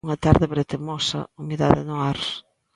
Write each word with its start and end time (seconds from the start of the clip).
Unha 0.05 0.21
tarde 0.25 0.51
bretemosa, 0.53 1.19
humidade 1.41 1.81
no 1.89 1.95
ar. 2.11 2.19